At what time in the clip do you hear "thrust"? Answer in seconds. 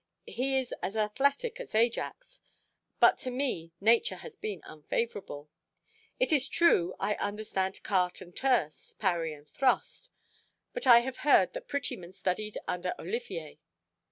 9.47-10.09